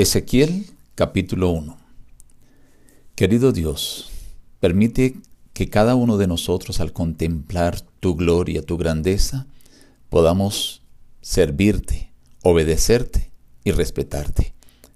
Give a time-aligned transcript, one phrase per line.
[0.00, 0.64] Ezequiel
[0.94, 1.76] capítulo 1
[3.14, 4.08] Querido Dios,
[4.58, 5.18] permite
[5.52, 9.46] que cada uno de nosotros al contemplar tu gloria, tu grandeza,
[10.08, 10.80] podamos
[11.20, 13.30] servirte, obedecerte
[13.62, 14.54] y respetarte.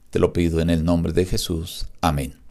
[0.09, 1.85] Te lo pido en el nombre de Jesús.
[2.01, 2.44] Amén.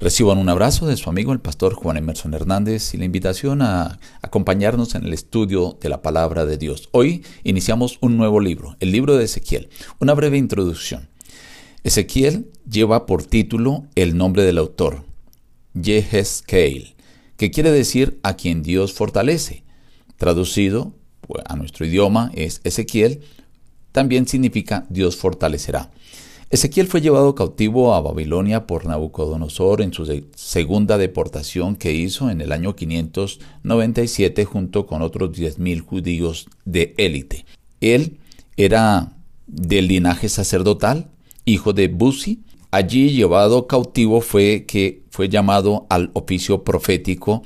[0.00, 3.98] Reciban un abrazo de su amigo el pastor Juan Emerson Hernández y la invitación a
[4.22, 6.88] acompañarnos en el estudio de la palabra de Dios.
[6.92, 9.70] Hoy iniciamos un nuevo libro, el libro de Ezequiel.
[9.98, 11.08] Una breve introducción.
[11.82, 15.04] Ezequiel lleva por título el nombre del autor,
[15.74, 16.94] Yehezkel,
[17.36, 19.64] que quiere decir a quien Dios fortalece.
[20.16, 23.22] Traducido pues, a nuestro idioma es Ezequiel,
[23.90, 25.90] también significa Dios fortalecerá.
[26.50, 32.40] Ezequiel fue llevado cautivo a Babilonia por Nabucodonosor en su segunda deportación que hizo en
[32.40, 37.44] el año 597 junto con otros 10.000 judíos de élite.
[37.82, 38.16] Él
[38.56, 39.12] era
[39.46, 41.10] del linaje sacerdotal,
[41.44, 42.40] hijo de Buzi.
[42.70, 47.42] Allí llevado cautivo fue que fue llamado al oficio profético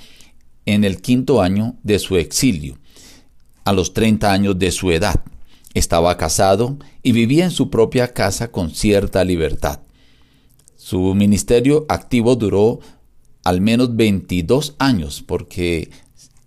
[0.65, 2.79] en el quinto año de su exilio,
[3.65, 5.25] a los 30 años de su edad.
[5.75, 9.81] Estaba casado y vivía en su propia casa con cierta libertad.
[10.77, 12.81] Su ministerio activo duró
[13.45, 15.91] al menos 22 años porque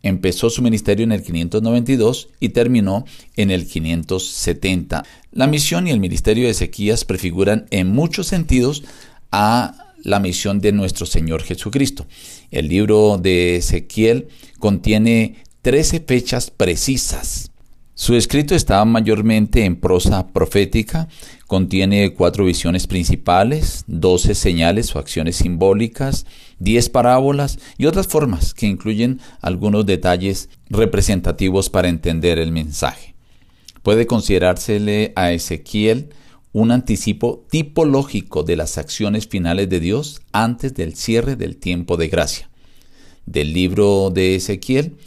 [0.04, 5.04] empezó su ministerio en el 592 y terminó en el 570.
[5.32, 8.84] La misión y el ministerio de Ezequías prefiguran en muchos sentidos
[9.32, 12.06] a la misión de nuestro Señor Jesucristo.
[12.52, 14.28] El libro de Ezequiel
[14.60, 17.52] contiene 13 fechas precisas
[17.98, 21.08] su escrito está mayormente en prosa profética,
[21.48, 26.26] contiene cuatro visiones principales, doce señales o acciones simbólicas,
[26.60, 33.16] diez parábolas y otras formas que incluyen algunos detalles representativos para entender el mensaje.
[33.82, 36.10] Puede considerársele a Ezequiel
[36.52, 42.10] un anticipo tipológico de las acciones finales de Dios antes del cierre del tiempo de
[42.10, 42.50] gracia.
[43.26, 44.98] Del libro de Ezequiel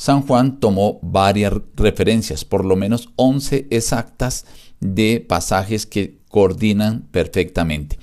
[0.00, 4.46] San Juan tomó varias referencias, por lo menos 11 exactas
[4.80, 7.98] de pasajes que coordinan perfectamente.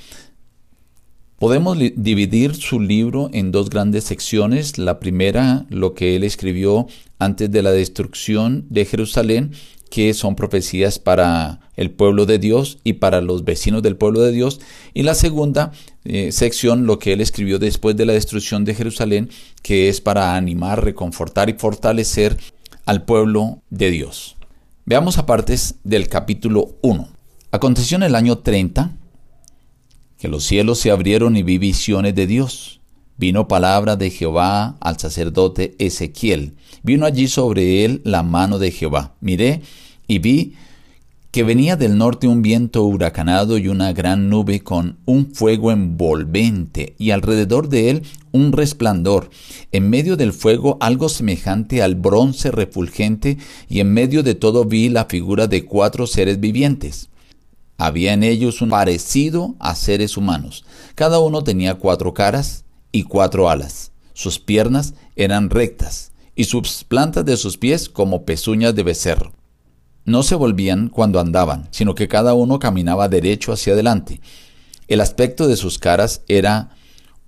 [1.40, 4.78] Podemos dividir su libro en dos grandes secciones.
[4.78, 6.86] La primera, lo que él escribió
[7.18, 9.54] antes de la destrucción de Jerusalén,
[9.90, 14.32] que son profecías para el pueblo de Dios y para los vecinos del pueblo de
[14.32, 14.60] Dios.
[14.94, 15.72] Y la segunda
[16.06, 19.30] eh, sección, lo que él escribió después de la destrucción de Jerusalén,
[19.62, 22.38] que es para animar, reconfortar y fortalecer
[22.86, 24.38] al pueblo de Dios.
[24.86, 27.10] Veamos partes del capítulo 1.
[27.52, 28.96] Aconteció en el año 30
[30.18, 32.77] que los cielos se abrieron y vi visiones de Dios.
[33.20, 36.54] Vino palabra de Jehová al sacerdote Ezequiel.
[36.84, 39.16] Vino allí sobre él la mano de Jehová.
[39.22, 39.62] Miré
[40.08, 40.54] y vi
[41.32, 46.96] que venía del norte un viento huracanado y una gran nube con un fuego envolvente
[47.00, 49.32] y alrededor de él un resplandor.
[49.72, 54.90] En medio del fuego algo semejante al bronce refulgente y en medio de todo vi
[54.90, 57.10] la figura de cuatro seres vivientes.
[57.80, 60.66] Había en ellos un parecido a seres humanos.
[60.94, 62.64] Cada uno tenía cuatro caras
[62.98, 63.92] y cuatro alas.
[64.14, 69.34] Sus piernas eran rectas y sus plantas de sus pies como pezuñas de becerro.
[70.04, 74.20] No se volvían cuando andaban, sino que cada uno caminaba derecho hacia adelante.
[74.88, 76.72] El aspecto de sus caras era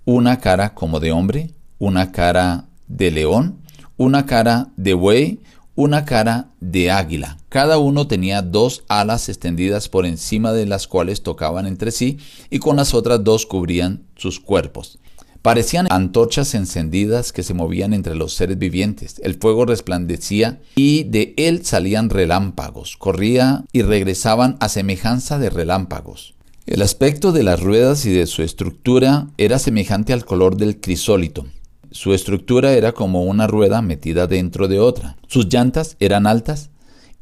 [0.04, 3.60] una cara como de hombre, una cara de león,
[3.96, 5.38] una cara de buey,
[5.76, 7.38] una cara de águila.
[7.48, 12.18] Cada uno tenía dos alas extendidas por encima de las cuales tocaban entre sí
[12.50, 14.98] y con las otras dos cubrían sus cuerpos.
[15.42, 19.20] Parecían antorchas encendidas que se movían entre los seres vivientes.
[19.24, 22.98] El fuego resplandecía y de él salían relámpagos.
[22.98, 26.34] Corría y regresaban a semejanza de relámpagos.
[26.66, 31.46] El aspecto de las ruedas y de su estructura era semejante al color del crisólito.
[31.90, 35.16] Su estructura era como una rueda metida dentro de otra.
[35.26, 36.68] Sus llantas eran altas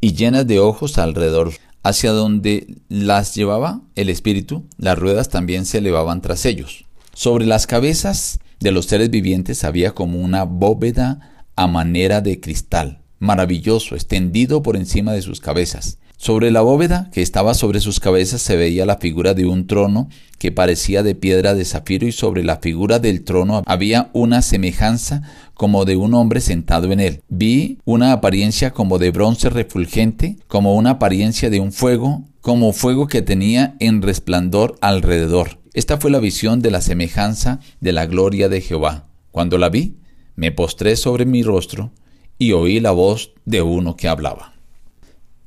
[0.01, 1.53] y llenas de ojos alrededor.
[1.85, 6.88] Hacia donde las llevaba el espíritu, las ruedas también se elevaban tras ellos.
[7.19, 13.01] Sobre las cabezas de los seres vivientes había como una bóveda a manera de cristal,
[13.19, 15.99] maravilloso, extendido por encima de sus cabezas.
[16.17, 20.09] Sobre la bóveda que estaba sobre sus cabezas se veía la figura de un trono
[20.39, 25.23] que parecía de piedra de zafiro y sobre la figura del trono había una semejanza
[25.55, 27.23] como de un hombre sentado en él.
[27.29, 33.09] Vi una apariencia como de bronce refulgente, como una apariencia de un fuego, como fuego
[33.09, 35.59] que tenía en resplandor alrededor.
[35.79, 39.07] Esta fue la visión de la semejanza de la gloria de Jehová.
[39.31, 39.95] Cuando la vi,
[40.35, 41.93] me postré sobre mi rostro
[42.37, 44.55] y oí la voz de uno que hablaba.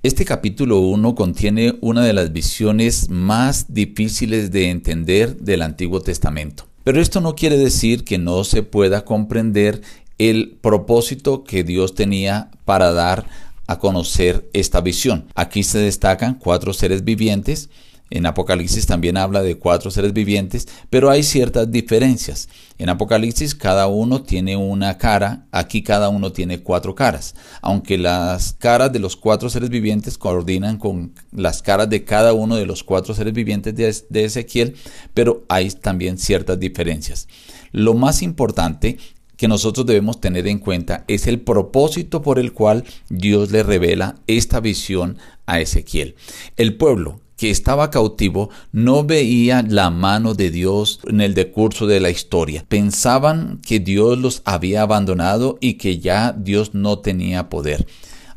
[0.04, 6.66] Este capítulo 1 contiene una de las visiones más difíciles de entender del Antiguo Testamento.
[6.86, 9.82] Pero esto no quiere decir que no se pueda comprender
[10.18, 13.26] el propósito que Dios tenía para dar
[13.68, 15.26] a conocer esta visión.
[15.36, 17.70] Aquí se destacan cuatro seres vivientes.
[18.12, 22.50] En Apocalipsis también habla de cuatro seres vivientes, pero hay ciertas diferencias.
[22.78, 28.52] En Apocalipsis cada uno tiene una cara, aquí cada uno tiene cuatro caras, aunque las
[28.60, 32.84] caras de los cuatro seres vivientes coordinan con las caras de cada uno de los
[32.84, 33.74] cuatro seres vivientes
[34.10, 34.76] de, Ezequiel,
[35.14, 37.30] pero hay también ciertas diferencias.
[37.72, 38.98] Lo más importante
[39.38, 44.16] que nosotros debemos tener en cuenta es el propósito por el cual Dios le revela
[44.28, 46.16] esta visión a Ezequiel.
[46.58, 52.00] El pueblo que estaba cautivo no veía la mano de Dios en el decurso de
[52.00, 52.64] la historia.
[52.68, 57.88] Pensaban que Dios los había abandonado y que ya Dios no tenía poder.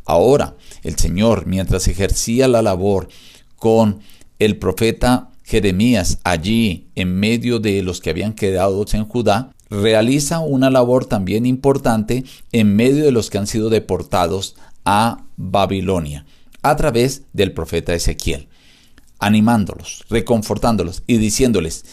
[0.06, 3.08] Ahora, el Señor, mientras ejercía la labor
[3.56, 4.00] con
[4.38, 10.70] el profeta Jeremías allí en medio de los que habían quedado en Judá, realiza una
[10.70, 16.24] labor también importante en medio de los que han sido deportados a Babilonia
[16.62, 18.48] a través del profeta Ezequiel,
[19.24, 21.86] animándolos, reconfortándolos y diciéndoles,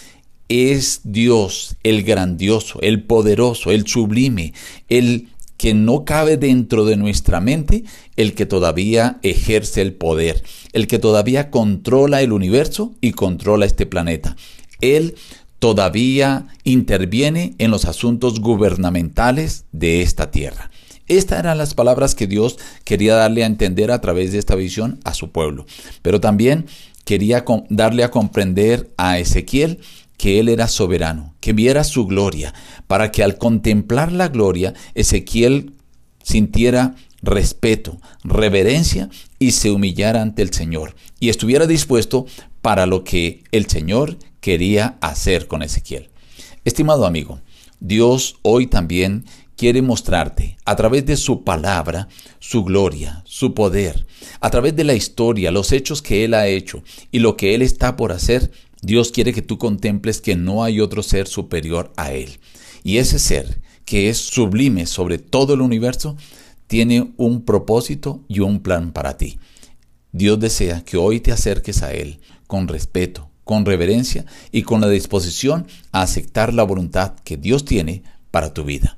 [0.50, 4.54] es Dios el grandioso, el poderoso, el sublime,
[4.90, 7.86] el que no cabe dentro de nuestra mente,
[8.18, 10.44] el que todavía ejerce el poder,
[10.74, 14.36] el que todavía controla el universo y controla este planeta.
[14.82, 15.16] Él
[15.60, 20.70] todavía interviene en los asuntos gubernamentales de esta tierra.
[21.08, 25.00] Estas eran las palabras que Dios quería darle a entender a través de esta visión
[25.04, 25.66] a su pueblo.
[26.02, 26.68] Pero también
[27.06, 29.80] quería darle a comprender a Ezequiel
[30.18, 32.54] que él era soberano, que viera su gloria,
[32.88, 35.74] para que al contemplar la gloria, Ezequiel
[36.22, 39.10] sintiera respeto, reverencia
[39.40, 42.26] y se humillara ante el Señor y estuviera dispuesto
[42.62, 46.10] para lo que el Señor quería hacer con Ezequiel.
[46.66, 47.42] Estimado amigo,
[47.80, 49.26] Dios hoy también
[49.62, 52.08] quiere mostrarte a través de su palabra
[52.40, 54.08] su gloria, su poder,
[54.40, 56.82] a través de la historia, los hechos que Él ha hecho
[57.12, 58.50] y lo que Él está por hacer.
[58.82, 62.40] Dios quiere que tú contemples que no hay otro ser superior a Él.
[62.84, 66.18] Y ese ser, que es sublime sobre todo el universo,
[66.66, 69.38] tiene un propósito y un plan para ti.
[70.12, 74.90] Dios desea que hoy te acerques a Él con respeto, con reverencia y con la
[74.90, 78.98] disposición a aceptar la voluntad que Dios tiene para tu vida.